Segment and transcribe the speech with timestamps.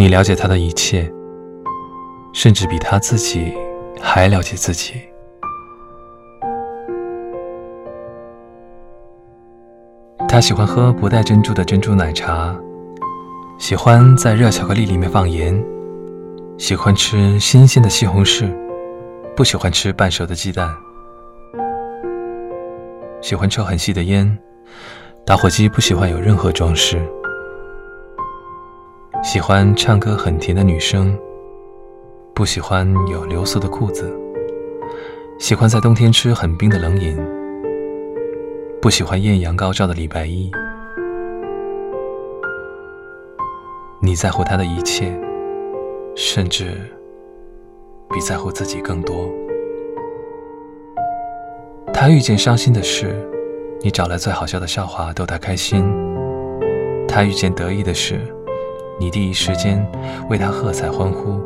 [0.00, 1.12] 你了解他的一切，
[2.32, 3.52] 甚至比他自己
[4.00, 4.94] 还了解自己。
[10.26, 12.56] 他喜欢喝不带珍珠的珍珠奶茶，
[13.58, 15.62] 喜欢在热巧克力里面放盐，
[16.56, 18.50] 喜欢吃新鲜的西红柿，
[19.36, 20.74] 不喜欢吃半熟的鸡蛋，
[23.20, 24.38] 喜欢抽很细的烟，
[25.26, 26.98] 打火机不喜欢有任何装饰。
[29.22, 31.16] 喜欢唱歌很甜的女生，
[32.34, 34.10] 不喜欢有流苏的裤子。
[35.38, 37.18] 喜欢在冬天吃很冰的冷饮，
[38.80, 40.50] 不喜欢艳阳高照的礼拜一。
[44.00, 45.12] 你在乎他的一切，
[46.16, 46.72] 甚至
[48.08, 49.30] 比在乎自己更多。
[51.92, 53.14] 他遇见伤心的事，
[53.82, 55.84] 你找来最好笑的笑话逗他开心；
[57.06, 58.18] 他遇见得意的事。
[59.00, 59.84] 你第一时间
[60.28, 61.40] 为他喝彩欢呼。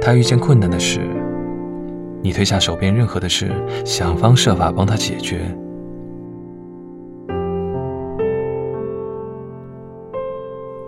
[0.00, 1.00] 他遇见困难的事，
[2.22, 3.52] 你推下手边任何的事，
[3.84, 5.42] 想方设法帮他解决。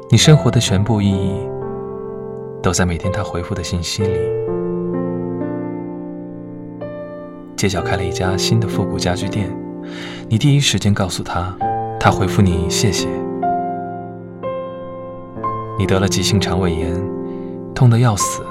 [0.09, 1.35] 你生活的全部意义，
[2.63, 4.19] 都在每天他回复的信息里。
[7.57, 9.55] 街角开了一家新的复古家具店，
[10.31, 11.55] 你第一时间告诉他，
[12.01, 13.07] 他回复你谢谢。
[15.79, 16.95] 你得了急性肠胃炎，
[17.75, 18.43] 痛得要死。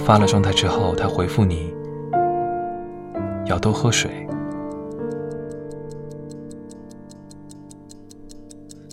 [0.00, 1.72] 发了状态之后，他回复你
[3.46, 4.26] 要多喝水。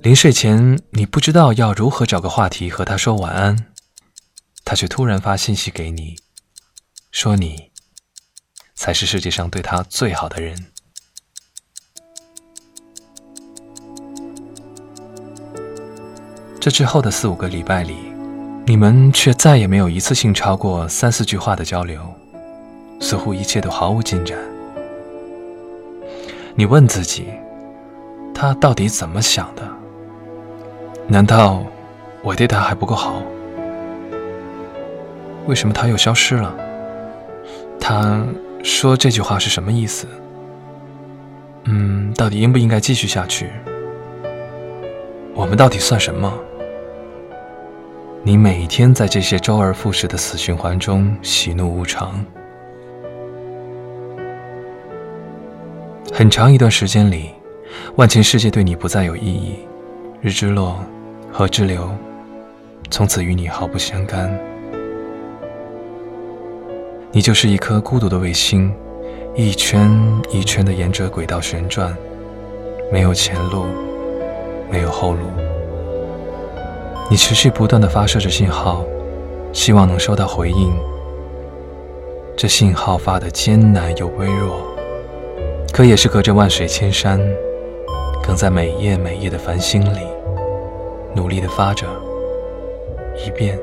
[0.03, 3.73] 临睡前，你不知道要如何找个话题和他说晚安，
[4.63, 6.15] 他却突然发信息给你，
[7.09, 7.71] 说你
[8.75, 10.67] 才是世界上对他最好的人。
[16.65, 17.95] 这之后的四五个礼拜里，
[18.65, 22.01] 你们却再也没有一次性超过三四句话的交流，
[22.99, 24.35] 似乎一切都毫无进展。
[26.55, 27.27] 你问自己，
[28.33, 29.61] 他到底怎么想的？
[31.05, 31.63] 难道
[32.23, 33.21] 我对他还不够好？
[35.45, 36.51] 为什么他又消失了？
[37.79, 38.25] 他
[38.63, 40.07] 说这句话是什么意思？
[41.65, 43.51] 嗯，到底应不应该继续下去？
[45.35, 46.33] 我们到底算什么？
[48.27, 52.25] 你每天在这些周而复始的死循环中喜怒无常，
[56.11, 57.29] 很长一段时间里，
[57.97, 59.59] 万千世界对你不再有意义，
[60.21, 60.83] 日之落，
[61.31, 61.87] 河之流，
[62.89, 64.35] 从此与你毫不相干。
[67.11, 68.73] 你就是一颗孤独的卫星，
[69.35, 69.87] 一圈
[70.31, 71.95] 一圈的沿着轨道旋转，
[72.91, 73.65] 没有前路，
[74.71, 75.27] 没有后路。
[77.07, 78.83] 你持续不断的发射着信号，
[79.53, 80.73] 希望能收到回应。
[82.35, 84.57] 这信号发的艰难又微弱，
[85.71, 87.21] 可也是隔着万水千山，
[88.23, 89.99] 更在每夜每夜的繁星里，
[91.13, 91.85] 努力的发着，
[93.23, 93.57] 一遍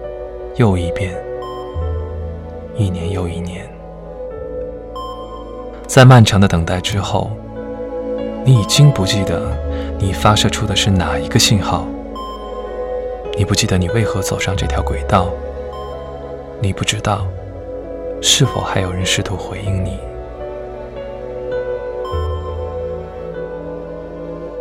[0.55, 1.13] 又一遍，
[2.77, 3.69] 一年又一年。
[5.89, 7.31] 在漫长的等待之后，
[8.45, 9.51] 你已经不记得
[9.99, 11.85] 你发射出的是哪一个信号。
[13.37, 15.29] 你不记得你为何走上这条轨道？
[16.61, 17.27] 你不知道
[18.21, 19.99] 是否还有人试图回应你？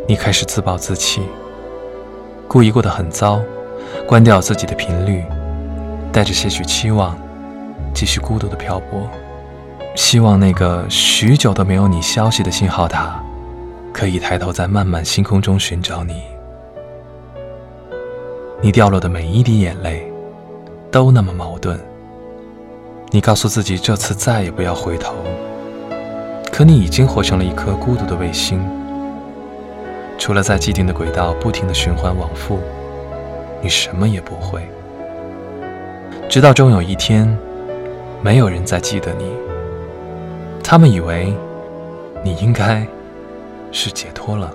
[0.07, 1.21] 你开始自暴自弃，
[2.47, 3.41] 故意过得很糟，
[4.07, 5.23] 关掉自己的频率，
[6.11, 7.15] 带着些许期望，
[7.93, 9.07] 继续孤独的漂泊，
[9.95, 13.21] 希望那个许久都没有你消息的信号塔，
[13.93, 16.30] 可以抬头在漫漫星空中寻找你。
[18.63, 20.05] 你掉落的每一滴眼泪，
[20.91, 21.79] 都那么矛盾。
[23.09, 25.15] 你告诉自己这次再也不要回头，
[26.51, 28.61] 可你已经活成了一颗孤独的卫星。
[30.19, 32.59] 除了在既定的轨道不停的循环往复，
[33.63, 34.61] 你什么也不会。
[36.29, 37.35] 直到终有一天，
[38.21, 39.25] 没有人再记得你，
[40.63, 41.33] 他们以为
[42.23, 42.85] 你应该
[43.71, 44.53] 是解脱了。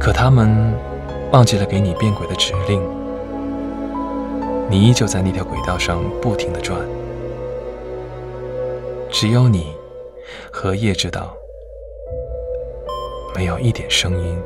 [0.00, 0.74] 可他们
[1.30, 2.82] 忘记了给你变轨的指令，
[4.70, 6.80] 你依旧在那条轨道上不停的转，
[9.10, 9.74] 只有你
[10.50, 11.36] 和夜知道，
[13.36, 14.38] 没有一点声音。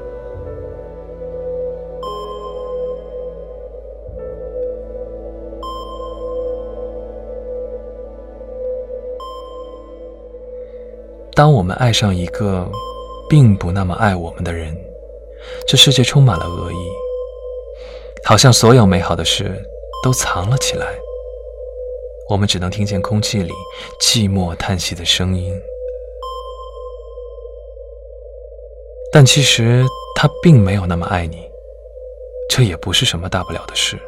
[11.32, 12.68] 当我们爱上一个
[13.28, 14.76] 并不那么爱我们的人，
[15.66, 16.76] 这世界充满了恶意，
[18.24, 19.62] 好像所有美好的事
[20.02, 20.86] 都藏了起来，
[22.28, 23.52] 我们只能听见空气里
[24.00, 25.58] 寂寞叹息的声音。
[29.12, 29.84] 但其实
[30.16, 31.48] 他并没有那么爱你，
[32.50, 33.98] 这也不是什么大不了的事。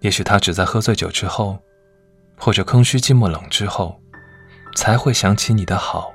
[0.00, 1.58] 也许他只在喝醉酒之后，
[2.38, 4.00] 或者空虚寂寞冷之后，
[4.76, 6.12] 才会想起你的好，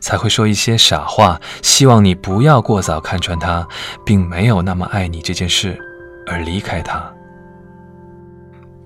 [0.00, 3.66] 才会说一些傻话，希望你不要过早看穿他，
[4.04, 5.78] 并没有那么爱你这件事，
[6.26, 7.12] 而离开他。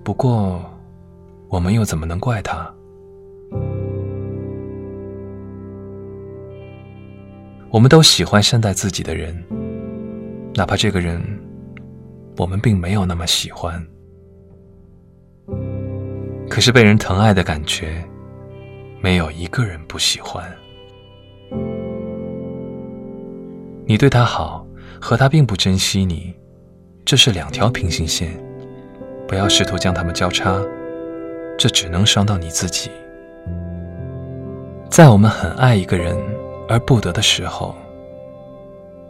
[0.03, 0.63] 不过，
[1.49, 2.71] 我们又怎么能怪他？
[7.69, 9.41] 我们都喜欢善待自己的人，
[10.55, 11.21] 哪怕这个人。
[12.37, 13.85] 我们并没有那么喜欢，
[16.49, 18.03] 可是被人疼爱的感觉，
[19.01, 20.41] 没有一个人不喜欢。
[23.91, 24.65] 你对他好，
[25.01, 26.33] 和他并不珍惜你，
[27.03, 28.31] 这是两条平行线，
[29.27, 30.61] 不要试图将它们交叉，
[31.57, 32.89] 这只能伤到你自己。
[34.89, 36.15] 在我们很爱一个人
[36.69, 37.75] 而不得的时候，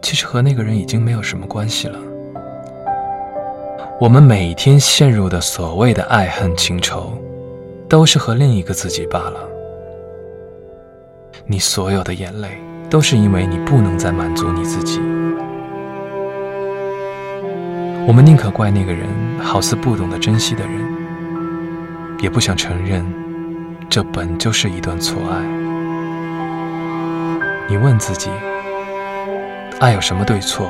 [0.01, 1.99] 其实和那个人已经没有什么关系了。
[3.99, 7.13] 我们每天陷入的所谓的爱恨情仇，
[7.87, 9.47] 都是和另一个自己罢了。
[11.45, 12.59] 你所有的眼泪，
[12.91, 14.99] 都是因为你不能再满足你自己。
[18.05, 19.07] 我们宁可怪那个人
[19.41, 20.73] 好似不懂得珍惜的人，
[22.19, 23.05] 也不想承认，
[23.89, 25.39] 这本就是一段错爱。
[27.69, 28.29] 你问自己，
[29.79, 30.69] 爱有什么对错？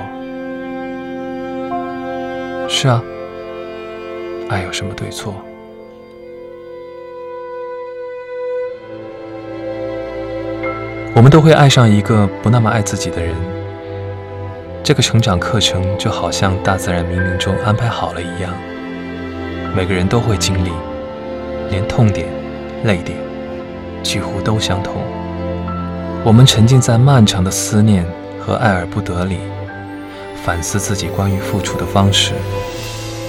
[2.69, 3.01] 是啊。
[4.47, 5.33] 爱有什么对错？
[11.13, 13.35] 我们都会爱上一个不那么爱自己的人。
[14.81, 18.51] 这个成长课程就好像大自然冥冥中安排好了一样，
[19.75, 20.71] 每个人都会经历，
[21.69, 22.27] 连痛点、
[22.85, 23.17] 泪点
[24.01, 24.95] 几乎都相同。
[26.23, 28.05] 我们沉浸在漫长的思念
[28.39, 29.37] 和爱而不得里，
[30.43, 32.33] 反思自己关于付出的方式。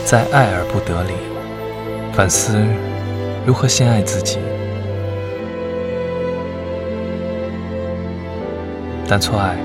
[0.04, 1.12] 在爱而不得里，
[2.12, 2.64] 反思
[3.44, 4.38] 如何先爱自己。
[9.12, 9.58] 但错爱，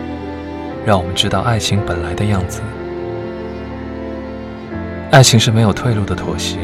[0.85, 2.59] 让我们知道爱情本来的样子。
[5.09, 6.57] 爱情是没有退路的妥协，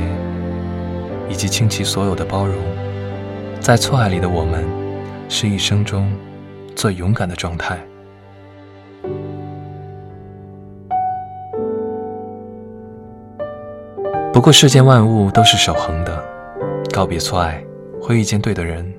[1.30, 2.57] 以及倾其所有的包容。
[3.62, 4.65] 在错爱里的我们，
[5.30, 6.12] 是一生中
[6.75, 7.80] 最勇敢的状态。
[14.33, 16.21] 不过世间万物都是守恒的，
[16.91, 17.63] 告别错爱，
[18.01, 18.94] 会遇见对的人。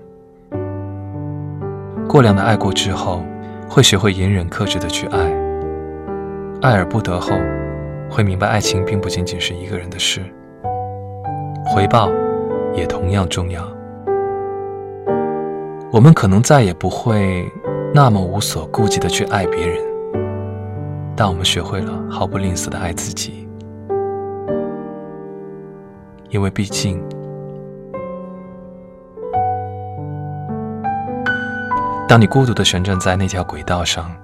[2.09, 3.23] 过量的爱过之后，
[3.69, 5.19] 会学会隐忍克制的去爱。
[6.63, 7.33] 爱而不得后，
[8.09, 10.21] 会明白爱情并不仅仅是一个人的事，
[11.67, 12.11] 回报
[12.75, 13.63] 也同样重要。
[15.93, 17.47] 我们可能再也不会
[17.93, 19.79] 那么无所顾忌的去爱别人，
[21.15, 23.47] 但我们学会了毫不吝啬的爱自己。
[26.31, 27.01] 因为毕竟，
[32.07, 34.15] 当你孤独的旋转在那条轨道上，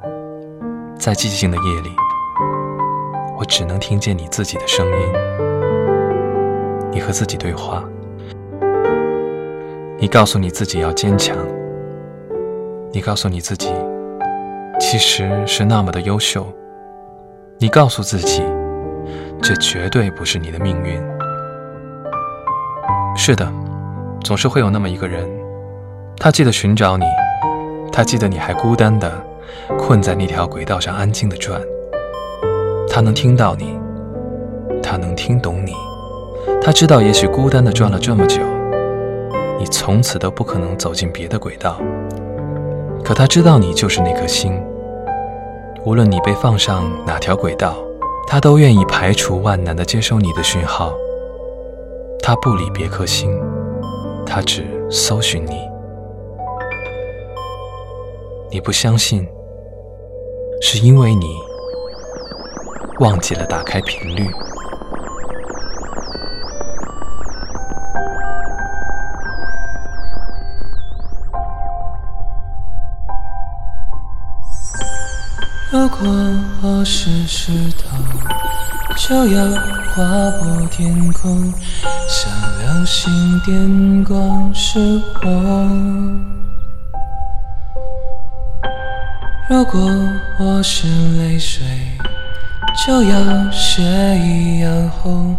[0.98, 1.90] 在寂静的夜里，
[3.38, 4.92] 我只能听见你自己的声音。
[6.92, 7.82] 你和自己对话，
[9.98, 11.34] 你告诉你自己要坚强，
[12.92, 13.72] 你告诉你自己
[14.78, 16.46] 其实是那么的优秀，
[17.58, 18.42] 你告诉自己，
[19.40, 21.02] 这绝对不是你的命运。
[23.16, 23.50] 是的，
[24.22, 25.26] 总是会有那么一个人，
[26.18, 27.06] 他记得寻找你，
[27.92, 29.12] 他记得你还孤单的
[29.78, 31.60] 困在那条轨道上安静的转，
[32.88, 33.78] 他能听到你，
[34.82, 35.72] 他能听懂你，
[36.62, 38.42] 他知道也许孤单的转了这么久，
[39.58, 41.78] 你从此都不可能走进别的轨道，
[43.04, 44.60] 可他知道你就是那颗星，
[45.84, 47.76] 无论你被放上哪条轨道，
[48.26, 50.92] 他都愿意排除万难的接收你的讯号。
[52.22, 53.40] 他不理别颗星，
[54.24, 55.69] 他只搜寻你。
[58.52, 59.24] 你不相信，
[60.60, 61.36] 是因为你
[62.98, 64.28] 忘记了打开频率。
[75.70, 75.98] 如果
[76.62, 77.96] 我是石头，
[78.96, 79.44] 就要
[79.94, 80.02] 划
[80.40, 81.54] 破天空。
[82.08, 82.28] 像
[82.58, 86.49] 流星电光似火。
[89.50, 89.80] 如果
[90.38, 90.86] 我是
[91.18, 91.66] 泪水，
[92.86, 95.36] 就要血一样红，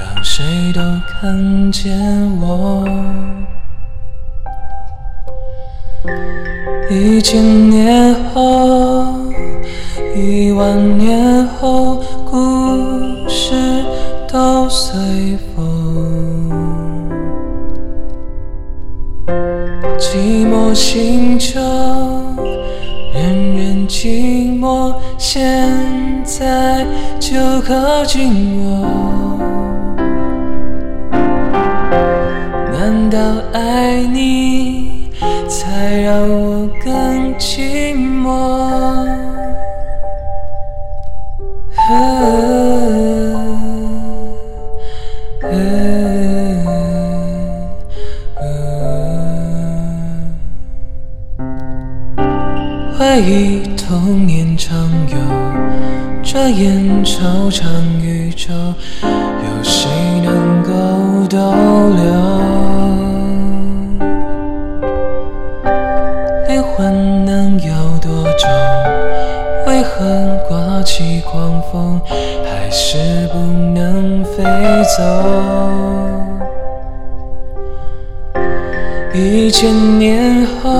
[0.00, 1.96] 让谁都看见
[2.40, 2.84] 我。
[6.90, 9.14] 一千年后，
[10.16, 13.54] 一万年后，故事
[14.26, 16.50] 都随风。
[20.00, 21.60] 寂寞星球，
[23.88, 25.68] 寂寞，现
[26.24, 26.86] 在
[27.20, 29.38] 就靠近我。
[32.72, 33.18] 难道
[33.52, 35.10] 爱你
[35.48, 38.30] 才让我更寂寞？
[52.98, 53.61] 回忆童年常有，
[56.32, 57.62] 转眼惆怅
[58.00, 58.54] 宇宙，
[59.02, 59.90] 有谁
[60.24, 60.70] 能够
[61.28, 61.36] 逗
[61.90, 62.02] 留？
[66.48, 68.48] 灵魂能有多重？
[69.66, 72.00] 为何刮起狂风，
[72.46, 73.38] 还是不
[73.74, 74.42] 能飞
[74.96, 75.02] 走？
[79.12, 80.70] 一千年后，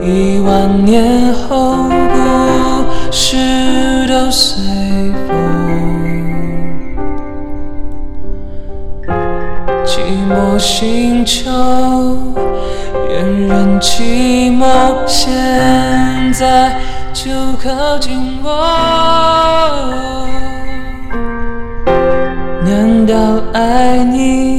[0.00, 1.25] 一万年
[4.30, 4.62] 随
[5.26, 5.36] 风，
[9.84, 11.50] 寂寞星球，
[13.08, 14.66] 人人寂寞，
[15.06, 15.32] 现
[16.32, 16.76] 在
[17.12, 17.30] 就
[17.62, 18.48] 靠近我。
[22.64, 23.14] 难道
[23.52, 24.55] 爱你